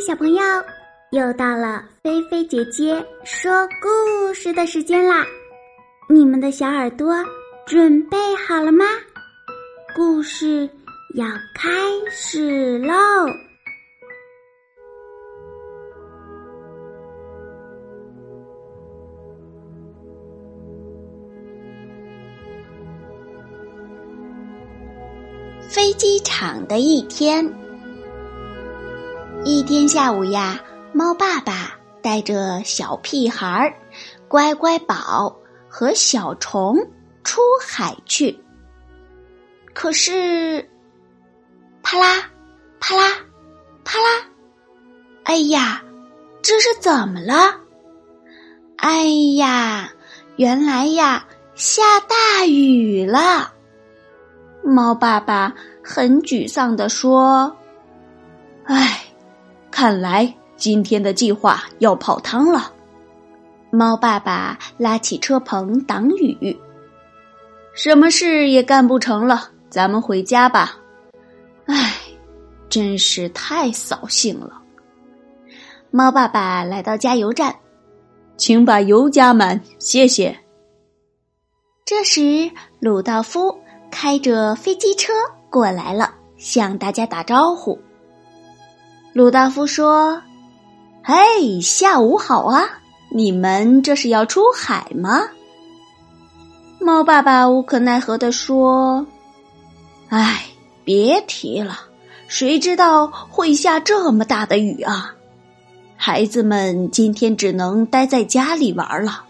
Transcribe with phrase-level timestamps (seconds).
[0.00, 0.42] 小朋友，
[1.10, 3.52] 又到了菲菲姐姐说
[3.82, 5.26] 故事的时间啦！
[6.08, 7.14] 你们的小耳朵
[7.66, 8.86] 准备好了吗？
[9.94, 10.68] 故事
[11.16, 11.70] 要开
[12.10, 12.94] 始喽！
[25.68, 27.46] 飞机场的一天。
[29.60, 30.58] 一天下午呀，
[30.90, 33.70] 猫爸爸带着小屁孩、
[34.26, 35.36] 乖乖宝
[35.68, 36.78] 和小虫
[37.24, 38.42] 出海去。
[39.74, 40.66] 可是，
[41.82, 42.24] 啪啦
[42.80, 43.02] 啪啦
[43.84, 44.24] 啪啦，
[45.24, 45.82] 哎呀，
[46.40, 47.60] 这是怎么了？
[48.76, 49.04] 哎
[49.36, 49.92] 呀，
[50.36, 53.52] 原来呀，下大雨了。
[54.64, 57.54] 猫爸爸很沮丧地说
[58.64, 58.96] ：“唉。”
[59.70, 62.72] 看来今天的计划要泡汤了。
[63.70, 66.58] 猫爸爸拉起车棚挡雨，
[67.74, 70.76] 什么事也干不成了，咱们回家吧。
[71.66, 71.94] 唉，
[72.68, 74.60] 真是太扫兴了。
[75.92, 77.54] 猫爸爸来到加油站，
[78.36, 80.36] 请把油加满，谢谢。
[81.84, 82.50] 这时，
[82.80, 83.56] 鲁道夫
[83.90, 85.12] 开着飞机车
[85.48, 87.78] 过来了，向大家打招呼。
[89.12, 90.22] 鲁道夫说
[91.02, 92.62] ：“嘿，下午好啊！
[93.10, 95.22] 你们这是要出海吗？”
[96.80, 99.04] 猫爸爸无可奈何的说
[100.10, 100.44] ：“唉，
[100.84, 101.80] 别提了，
[102.28, 105.12] 谁知道会下这么大的雨啊！
[105.96, 109.24] 孩子们今天只能待在家里玩了。”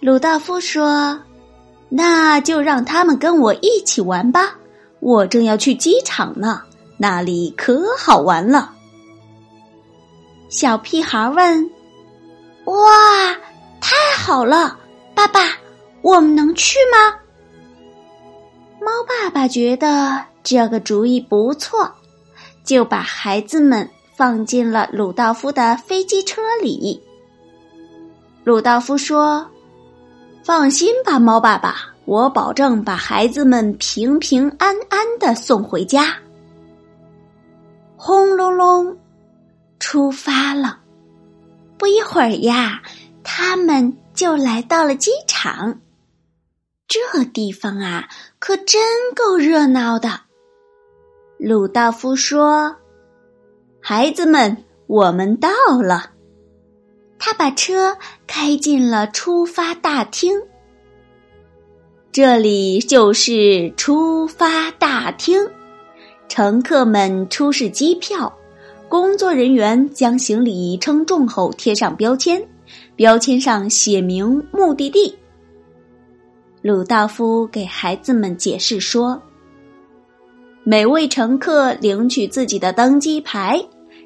[0.00, 1.20] 鲁道夫说
[1.88, 4.56] ：“那就让他们跟我一起玩吧，
[4.98, 6.62] 我正要去机场呢。”
[7.02, 8.74] 那里可好玩了。
[10.50, 11.70] 小屁孩问
[12.66, 13.34] ：“哇，
[13.80, 14.78] 太好了，
[15.14, 15.40] 爸爸，
[16.02, 17.18] 我们能去吗？”
[18.84, 21.90] 猫爸爸觉得这个主意不错，
[22.64, 27.02] 就把孩子们放进了鲁道夫的飞机车里。
[28.44, 29.48] 鲁道夫说
[30.44, 36.14] ：“放心吧，猫爸爸，我保证把孩子们平平安安的送回家。”
[38.02, 38.98] 轰隆隆，
[39.78, 40.80] 出发了。
[41.76, 42.80] 不一会儿呀，
[43.22, 45.82] 他们就来到了机场。
[46.88, 48.08] 这地方啊，
[48.38, 48.80] 可真
[49.14, 50.22] 够热闹的。
[51.38, 52.74] 鲁道夫说
[53.82, 55.50] ：“孩子们，我们到
[55.82, 56.12] 了。”
[57.20, 60.40] 他把车开进了出发大厅。
[62.10, 65.46] 这里就是出发大厅。
[66.30, 68.32] 乘客们出示机票，
[68.88, 72.40] 工作人员将行李称重后贴上标签，
[72.94, 75.12] 标签上写明目的地。
[76.62, 79.20] 鲁道夫给孩子们解释说
[80.62, 83.60] ：“每位乘客领取自己的登机牌，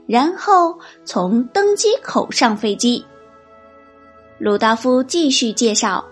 [0.06, 3.04] 然后从登机口上飞机。”
[4.40, 6.02] 鲁道夫继续介绍：“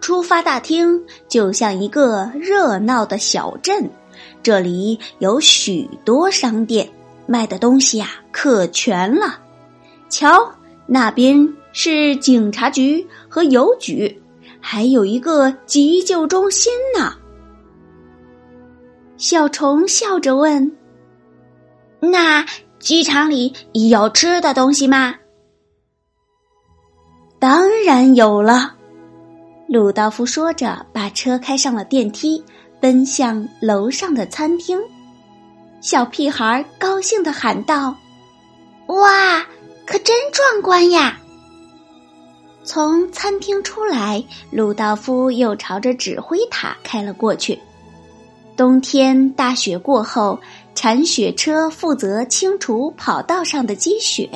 [0.00, 3.90] 出发大厅就像一个热闹的小镇。”
[4.42, 6.88] 这里有许多商店，
[7.26, 9.38] 卖的东西呀可全了。
[10.08, 10.52] 瞧，
[10.86, 14.20] 那边是警察局和邮局，
[14.60, 17.14] 还有一个急救中心呢。
[19.16, 20.76] 小虫笑着问
[22.00, 22.44] ：“那
[22.78, 25.14] 机场里有吃的东西吗？”
[27.38, 28.74] 当然有了。
[29.68, 32.42] 鲁道夫说着，把车开上了电梯。
[32.82, 34.76] 奔向楼上的餐厅，
[35.80, 37.96] 小屁孩高兴的喊道
[38.88, 39.46] ：“哇，
[39.86, 41.16] 可真壮观呀！”
[42.64, 47.56] 从餐厅出来，鲁道夫又朝着指挥塔开了过去。
[48.56, 50.36] 冬天大雪过后，
[50.74, 54.28] 铲雪车负责清除跑道上的积雪。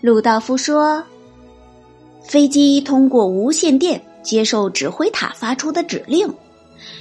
[0.00, 1.02] 鲁道夫说
[2.22, 6.32] ：“飞机通过无线电接受指挥塔发出的指令。”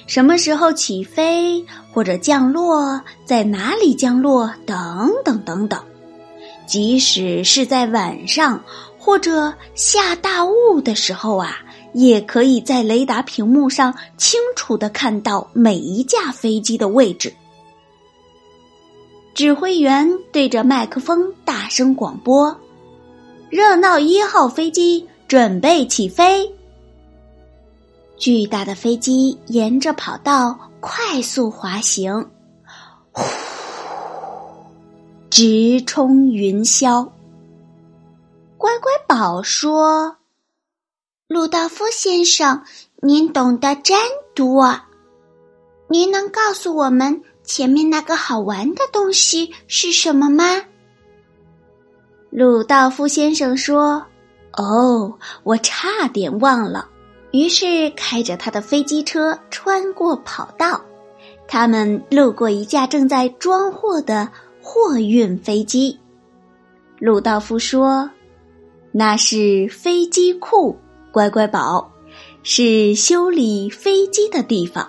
[0.08, 5.80] 什么时候起飞或者降落，在哪里降落，等等等等。
[6.68, 8.64] 即使是在晚上
[8.98, 11.58] 或者下大雾的时候啊，
[11.94, 17.34] 也可以在雷达屏幕上清楚的看到每一架飞机的位置。
[19.36, 22.58] 指挥员对着麦克风大声广播
[23.52, 26.50] ：“热闹一号飞机准备起飞。”
[28.18, 32.30] 巨大的飞机沿着跑道快速滑行，
[33.12, 33.24] 呼！
[35.30, 37.10] 直冲云霄。
[38.58, 40.16] 乖乖宝说
[41.28, 42.64] ：“鲁道夫先生，
[43.02, 44.00] 您懂得真
[44.34, 44.80] 多，
[45.90, 50.64] 您能告诉我们前面那个好玩的东西是什么吗？”
[52.32, 54.06] 鲁道夫先生说
[54.58, 56.90] ：“哦，我差点忘了。”
[57.36, 60.82] 于是开着他的飞机车穿过跑道，
[61.50, 64.30] 他们路过一架正在装货的
[64.62, 66.00] 货运飞机。
[66.98, 68.10] 鲁道夫说
[68.94, 70.78] ：“那是飞机库，
[71.12, 71.92] 乖乖宝，
[72.42, 74.88] 是修理飞机的地方。”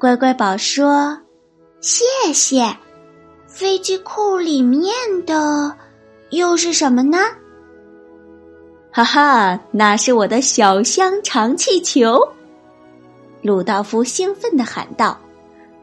[0.00, 1.18] 乖乖宝说
[1.82, 2.02] ：“谢
[2.32, 2.74] 谢。”
[3.46, 4.90] 飞机库里面
[5.26, 5.76] 的。
[6.30, 7.18] 又是什么呢？
[8.96, 12.16] 哈哈，那是我的小香肠气球！
[13.42, 15.18] 鲁道夫兴奋的喊道：“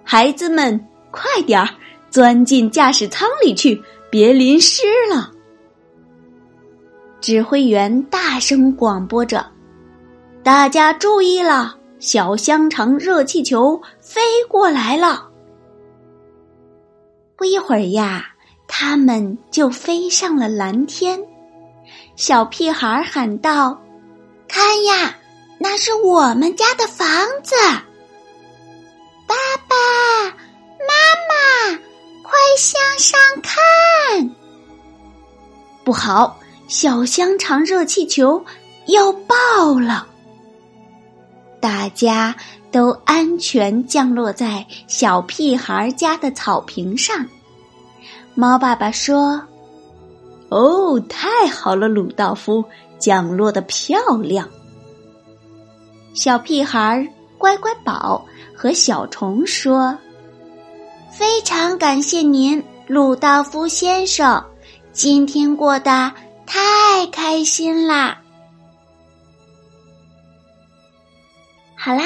[0.02, 1.68] 孩子们，快点儿
[2.10, 5.30] 钻进驾驶舱里去，别淋湿了！”
[7.20, 9.46] 指挥员大声广播着
[10.42, 15.28] ：“大家注意了，小香肠热气球飞过来了！”
[17.36, 18.26] 不一会儿呀。
[18.74, 21.22] 他们就飞上了蓝天，
[22.22, 23.82] 小屁孩喊道
[24.48, 25.16] ：“看呀，
[25.58, 27.08] 那是我们家的房
[27.42, 27.56] 子！”
[29.26, 29.36] 爸
[29.68, 29.76] 爸
[30.88, 30.94] 妈
[31.28, 31.80] 妈，
[32.22, 34.30] 快向上看！
[35.84, 38.46] 不好，小香肠热气球
[38.86, 40.06] 要爆了！
[41.60, 42.36] 大家
[42.72, 47.26] 都安全降落在小屁孩家的草坪上。
[48.36, 49.42] 猫爸爸说
[50.52, 52.66] ：“哦，太好了，鲁道夫
[53.00, 54.50] 降落的漂亮。”
[56.14, 57.08] 小屁孩
[57.38, 59.98] 乖乖宝和小虫说
[61.10, 64.44] ：“非常感谢您，鲁道夫先生，
[64.92, 66.12] 今天过得
[66.46, 68.22] 太开心啦！”
[71.78, 72.04] 好啦，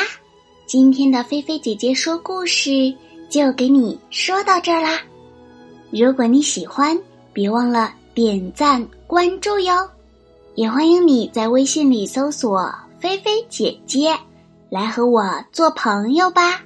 [0.67, 2.93] 今天的菲菲姐姐说故事
[3.27, 5.01] 就给你说到这儿啦。
[5.89, 6.95] 如果你喜欢，
[7.33, 9.89] 别忘了点赞关注哟！
[10.55, 14.17] 也欢迎你在微信里搜索“菲菲姐姐”，
[14.71, 16.63] 来和我做朋友吧。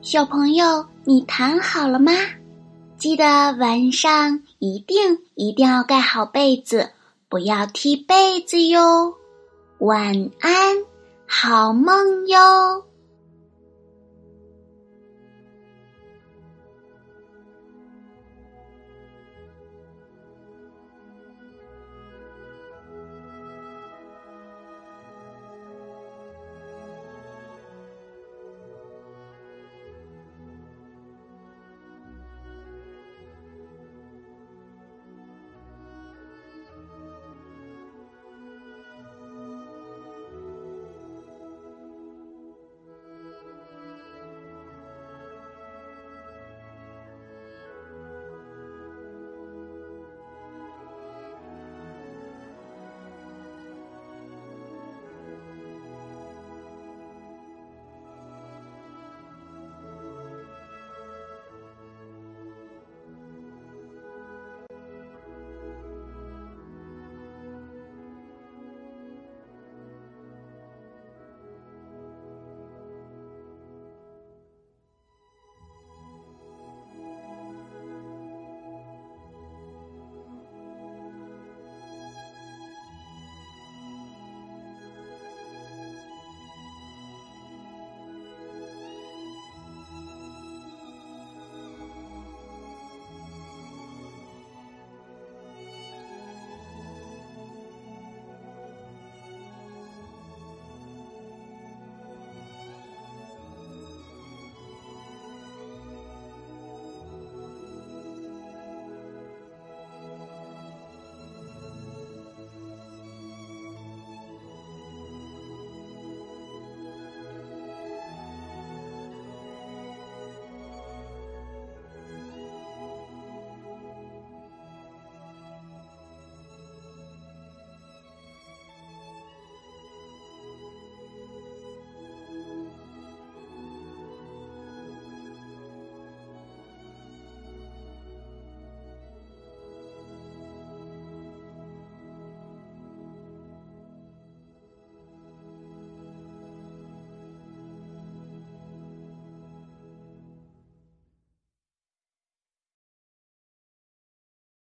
[0.00, 2.12] 小朋友，你躺好了吗？
[2.96, 3.24] 记得
[3.58, 6.88] 晚上一定一定要盖好被子，
[7.28, 9.12] 不要踢被子哟。
[9.80, 10.78] 晚安，
[11.26, 12.82] 好梦哟。